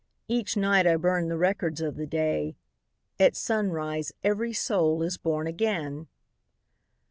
[0.27, 2.55] Each night I burn the records of the day,—
[3.19, 6.07] At sunrise every soul is born again